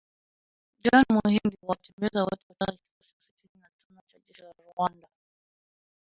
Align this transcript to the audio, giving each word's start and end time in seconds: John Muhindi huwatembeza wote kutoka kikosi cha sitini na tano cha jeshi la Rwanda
John 0.83 1.05
Muhindi 1.13 1.57
huwatembeza 1.61 2.23
wote 2.23 2.35
kutoka 2.47 2.71
kikosi 2.71 3.07
cha 3.07 3.27
sitini 3.27 3.61
na 3.61 3.69
tano 3.87 4.01
cha 4.07 4.19
jeshi 4.27 4.41
la 4.43 4.53
Rwanda 4.75 5.07